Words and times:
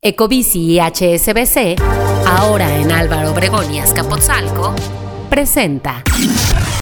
Ecobici 0.00 0.60
y 0.60 0.78
HSBC, 0.78 1.74
ahora 2.24 2.72
en 2.76 2.92
Álvaro 2.92 3.32
Obregón 3.32 3.74
y 3.74 3.80
Azcapotzalco, 3.80 4.72
presenta 5.28 6.04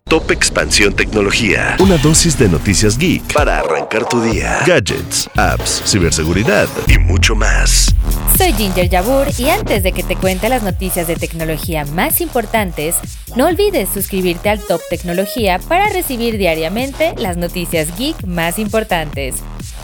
Top 0.04 0.30
Expansión 0.30 0.94
Tecnología. 0.94 1.78
Una 1.80 1.96
dosis 1.96 2.38
de 2.38 2.46
noticias 2.46 2.98
geek 2.98 3.32
para 3.32 3.60
arrancar 3.60 4.06
tu 4.06 4.20
día. 4.20 4.58
Gadgets, 4.66 5.30
apps, 5.34 5.82
ciberseguridad 5.86 6.68
y 6.88 6.98
mucho 6.98 7.34
más. 7.34 7.94
Soy 8.36 8.52
Ginger 8.52 8.90
Yabur 8.90 9.28
y 9.38 9.48
antes 9.48 9.82
de 9.82 9.92
que 9.92 10.02
te 10.02 10.16
cuente 10.16 10.50
las 10.50 10.62
noticias 10.62 11.06
de 11.06 11.16
tecnología 11.16 11.86
más 11.86 12.20
importantes, 12.20 12.96
no 13.34 13.46
olvides 13.46 13.88
suscribirte 13.88 14.50
al 14.50 14.60
Top 14.60 14.82
Tecnología 14.90 15.58
para 15.58 15.88
recibir 15.88 16.36
diariamente 16.36 17.14
las 17.16 17.38
noticias 17.38 17.96
geek 17.96 18.26
más 18.26 18.58
importantes. 18.58 19.36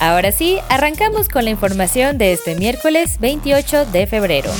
Ahora 0.03 0.33
sí, 0.33 0.57
arrancamos 0.67 1.29
con 1.29 1.45
la 1.45 1.49
información 1.49 2.17
de 2.17 2.33
este 2.33 2.55
miércoles 2.55 3.21
28 3.21 3.85
de 3.85 4.05
febrero. 4.05 4.51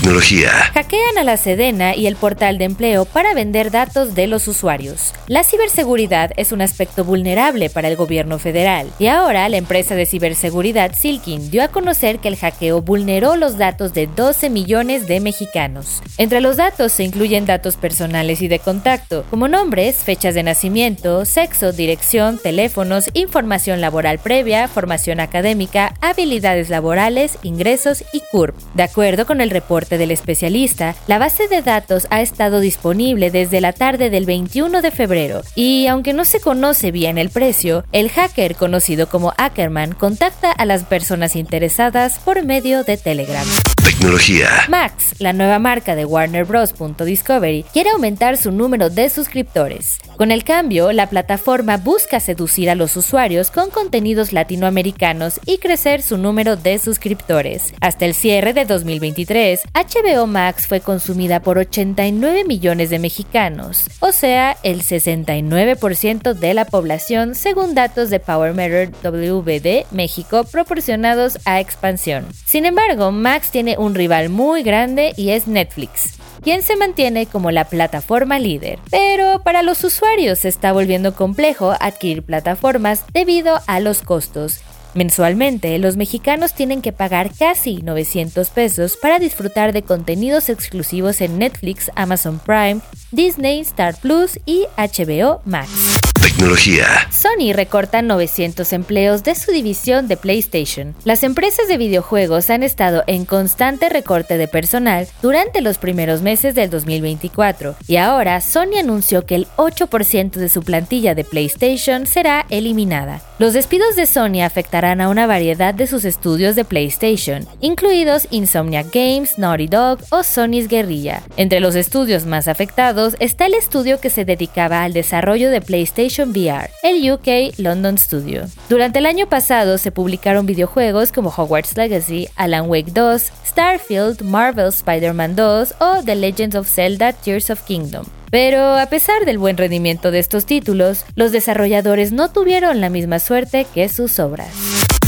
Tecnología. 0.00 0.50
Hackean 0.72 1.18
a 1.18 1.24
la 1.24 1.36
Sedena 1.36 1.94
y 1.94 2.06
el 2.06 2.16
portal 2.16 2.56
de 2.56 2.64
empleo 2.64 3.04
para 3.04 3.34
vender 3.34 3.70
datos 3.70 4.14
de 4.14 4.28
los 4.28 4.48
usuarios. 4.48 5.12
La 5.26 5.44
ciberseguridad 5.44 6.30
es 6.36 6.52
un 6.52 6.62
aspecto 6.62 7.04
vulnerable 7.04 7.68
para 7.68 7.88
el 7.88 7.96
gobierno 7.96 8.38
federal 8.38 8.90
y 8.98 9.08
ahora 9.08 9.46
la 9.50 9.58
empresa 9.58 9.94
de 9.96 10.06
ciberseguridad 10.06 10.94
Silkin 10.94 11.50
dio 11.50 11.62
a 11.62 11.68
conocer 11.68 12.18
que 12.18 12.28
el 12.28 12.36
hackeo 12.36 12.80
vulneró 12.80 13.36
los 13.36 13.58
datos 13.58 13.92
de 13.92 14.06
12 14.06 14.48
millones 14.48 15.06
de 15.06 15.20
mexicanos. 15.20 16.02
Entre 16.16 16.40
los 16.40 16.56
datos 16.56 16.92
se 16.92 17.04
incluyen 17.04 17.44
datos 17.44 17.76
personales 17.76 18.40
y 18.40 18.48
de 18.48 18.58
contacto, 18.58 19.26
como 19.28 19.48
nombres, 19.48 19.96
fechas 19.96 20.34
de 20.34 20.42
nacimiento, 20.42 21.26
sexo, 21.26 21.72
dirección, 21.72 22.38
teléfonos, 22.38 23.10
información 23.12 23.82
laboral 23.82 24.18
previa, 24.18 24.66
formación 24.66 25.20
académica, 25.20 25.94
habilidades 26.00 26.70
laborales, 26.70 27.36
ingresos 27.42 28.02
y 28.14 28.22
CURP. 28.30 28.56
De 28.72 28.82
acuerdo 28.82 29.26
con 29.26 29.42
el 29.42 29.50
reporte 29.50 29.89
del 29.98 30.10
especialista, 30.10 30.94
la 31.06 31.18
base 31.18 31.48
de 31.48 31.62
datos 31.62 32.06
ha 32.10 32.20
estado 32.20 32.60
disponible 32.60 33.30
desde 33.30 33.60
la 33.60 33.72
tarde 33.72 34.10
del 34.10 34.26
21 34.26 34.82
de 34.82 34.90
febrero 34.90 35.42
y 35.54 35.86
aunque 35.86 36.12
no 36.12 36.24
se 36.24 36.40
conoce 36.40 36.90
bien 36.90 37.18
el 37.18 37.30
precio, 37.30 37.84
el 37.92 38.10
hacker 38.10 38.56
conocido 38.56 39.08
como 39.08 39.32
Ackerman 39.36 39.92
contacta 39.92 40.50
a 40.50 40.64
las 40.64 40.84
personas 40.84 41.36
interesadas 41.36 42.18
por 42.18 42.44
medio 42.44 42.84
de 42.84 42.96
Telegram. 42.96 43.46
Tecnología. 43.84 44.48
Max, 44.68 45.14
la 45.18 45.32
nueva 45.32 45.58
marca 45.58 45.94
de 45.94 46.04
Warner 46.04 46.44
Bros. 46.44 46.74
Discovery, 47.04 47.64
quiere 47.72 47.90
aumentar 47.90 48.36
su 48.36 48.52
número 48.52 48.90
de 48.90 49.08
suscriptores. 49.08 49.98
Con 50.16 50.30
el 50.30 50.44
cambio, 50.44 50.92
la 50.92 51.08
plataforma 51.08 51.78
busca 51.78 52.20
seducir 52.20 52.68
a 52.68 52.74
los 52.74 52.94
usuarios 52.96 53.50
con 53.50 53.70
contenidos 53.70 54.32
latinoamericanos 54.34 55.40
y 55.46 55.58
crecer 55.58 56.02
su 56.02 56.18
número 56.18 56.56
de 56.56 56.78
suscriptores. 56.78 57.72
Hasta 57.80 58.04
el 58.04 58.14
cierre 58.14 58.52
de 58.52 58.66
2023, 58.66 59.62
HBO 59.72 60.26
Max 60.26 60.66
fue 60.66 60.80
consumida 60.80 61.40
por 61.40 61.56
89 61.56 62.44
millones 62.44 62.90
de 62.90 62.98
mexicanos, 62.98 63.86
o 64.00 64.12
sea, 64.12 64.58
el 64.62 64.82
69% 64.82 66.34
de 66.34 66.54
la 66.54 66.66
población 66.66 67.34
según 67.34 67.74
datos 67.74 68.10
de 68.10 68.20
Power 68.20 68.52
Meter 68.52 68.90
WBD 69.02 69.86
México 69.90 70.44
proporcionados 70.44 71.38
a 71.46 71.60
Expansión. 71.60 72.26
Sin 72.44 72.66
embargo, 72.66 73.10
Max 73.10 73.50
un 73.78 73.94
rival 73.94 74.28
muy 74.28 74.62
grande 74.62 75.12
y 75.16 75.30
es 75.30 75.46
Netflix 75.46 76.20
quien 76.42 76.62
se 76.62 76.76
mantiene 76.76 77.26
como 77.26 77.50
la 77.50 77.66
plataforma 77.66 78.38
líder. 78.38 78.78
Pero 78.90 79.42
para 79.42 79.62
los 79.62 79.84
usuarios 79.84 80.40
se 80.40 80.48
está 80.48 80.72
volviendo 80.72 81.14
complejo 81.14 81.74
adquirir 81.80 82.22
plataformas 82.22 83.04
debido 83.12 83.60
a 83.66 83.80
los 83.80 84.02
costos. 84.02 84.60
Mensualmente, 84.94 85.78
los 85.78 85.96
mexicanos 85.96 86.54
tienen 86.54 86.82
que 86.82 86.92
pagar 86.92 87.30
casi 87.38 87.76
900 87.76 88.50
pesos 88.50 88.96
para 89.00 89.20
disfrutar 89.20 89.72
de 89.72 89.82
contenidos 89.82 90.48
exclusivos 90.48 91.20
en 91.20 91.38
Netflix, 91.38 91.92
Amazon 91.94 92.40
Prime, 92.40 92.80
Disney, 93.12 93.60
Star 93.60 93.96
Plus 93.96 94.40
y 94.46 94.66
HBO 94.76 95.42
Max. 95.44 95.99
Tecnología. 96.22 97.08
Sony 97.10 97.54
recorta 97.54 98.02
900 98.02 98.74
empleos 98.74 99.24
de 99.24 99.34
su 99.34 99.52
división 99.52 100.06
de 100.06 100.18
PlayStation. 100.18 100.94
Las 101.04 101.22
empresas 101.22 101.66
de 101.66 101.78
videojuegos 101.78 102.50
han 102.50 102.62
estado 102.62 103.04
en 103.06 103.24
constante 103.24 103.88
recorte 103.88 104.36
de 104.36 104.46
personal 104.46 105.08
durante 105.22 105.62
los 105.62 105.78
primeros 105.78 106.20
meses 106.20 106.54
del 106.54 106.68
2024 106.68 107.74
y 107.88 107.96
ahora 107.96 108.42
Sony 108.42 108.78
anunció 108.78 109.24
que 109.24 109.34
el 109.34 109.46
8% 109.56 110.32
de 110.32 110.48
su 110.50 110.62
plantilla 110.62 111.14
de 111.14 111.24
PlayStation 111.24 112.06
será 112.06 112.44
eliminada. 112.50 113.22
Los 113.40 113.54
despidos 113.54 113.96
de 113.96 114.04
Sony 114.04 114.42
afectarán 114.44 115.00
a 115.00 115.08
una 115.08 115.26
variedad 115.26 115.72
de 115.72 115.86
sus 115.86 116.04
estudios 116.04 116.56
de 116.56 116.66
PlayStation, 116.66 117.48
incluidos 117.62 118.28
Insomniac 118.30 118.92
Games, 118.92 119.38
Naughty 119.38 119.66
Dog 119.66 120.00
o 120.10 120.22
Sony's 120.22 120.68
Guerrilla. 120.68 121.22
Entre 121.38 121.58
los 121.58 121.74
estudios 121.74 122.26
más 122.26 122.48
afectados 122.48 123.16
está 123.18 123.46
el 123.46 123.54
estudio 123.54 123.98
que 123.98 124.10
se 124.10 124.26
dedicaba 124.26 124.84
al 124.84 124.92
desarrollo 124.92 125.50
de 125.50 125.62
PlayStation 125.62 126.32
VR, 126.32 126.68
el 126.82 127.10
UK 127.10 127.56
London 127.56 127.96
Studio. 127.96 128.42
Durante 128.68 128.98
el 128.98 129.06
año 129.06 129.26
pasado 129.26 129.78
se 129.78 129.90
publicaron 129.90 130.44
videojuegos 130.44 131.10
como 131.10 131.32
Hogwarts 131.34 131.78
Legacy, 131.78 132.28
Alan 132.36 132.68
Wake 132.68 132.92
2, 132.92 133.32
Starfield, 133.46 134.20
Marvel 134.20 134.68
Spider-Man 134.68 135.34
2 135.34 135.76
o 135.80 136.02
The 136.04 136.14
Legends 136.14 136.56
of 136.56 136.68
Zelda 136.68 137.14
Tears 137.14 137.48
of 137.48 137.62
Kingdom. 137.62 138.04
Pero 138.30 138.78
a 138.78 138.86
pesar 138.86 139.24
del 139.24 139.38
buen 139.38 139.56
rendimiento 139.56 140.12
de 140.12 140.20
estos 140.20 140.46
títulos, 140.46 141.04
los 141.16 141.32
desarrolladores 141.32 142.12
no 142.12 142.30
tuvieron 142.30 142.80
la 142.80 142.88
misma 142.88 143.18
suerte 143.18 143.66
que 143.74 143.88
sus 143.88 144.20
obras. 144.20 144.48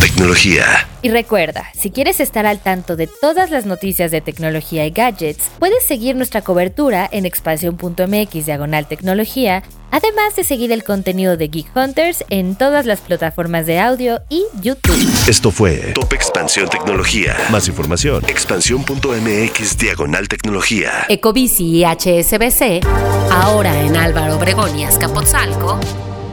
Tecnología. 0.00 0.64
Y 1.02 1.10
recuerda, 1.10 1.68
si 1.72 1.92
quieres 1.92 2.18
estar 2.18 2.46
al 2.46 2.58
tanto 2.58 2.96
de 2.96 3.06
todas 3.06 3.50
las 3.50 3.64
noticias 3.64 4.10
de 4.10 4.20
tecnología 4.20 4.84
y 4.84 4.90
gadgets, 4.90 5.48
puedes 5.60 5.84
seguir 5.86 6.16
nuestra 6.16 6.42
cobertura 6.42 7.08
en 7.10 7.24
expansión.mx 7.24 8.46
diagonal 8.46 8.88
tecnología, 8.88 9.62
además 9.92 10.34
de 10.34 10.42
seguir 10.42 10.72
el 10.72 10.82
contenido 10.82 11.36
de 11.36 11.46
Geek 11.46 11.76
Hunters 11.76 12.24
en 12.30 12.56
todas 12.56 12.86
las 12.86 13.00
plataformas 13.00 13.66
de 13.66 13.78
audio 13.78 14.20
y 14.28 14.44
YouTube. 14.60 14.96
Esto 15.28 15.52
fue 15.52 15.92
Top 15.94 16.12
Expansión 16.12 16.68
Tecnología. 16.68 17.36
Más 17.52 17.68
información, 17.68 18.24
expansión.mx 18.26 19.78
diagonal 19.78 20.26
tecnología. 20.26 21.06
Ecobici 21.08 21.76
y 21.76 21.84
HSBC, 21.84 22.84
ahora 23.30 23.80
en 23.82 23.96
Álvaro 23.96 24.36
Obregón 24.36 24.76
y 24.76 24.84
Azcapotzalco, 24.84 25.78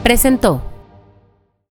presentó 0.02 0.69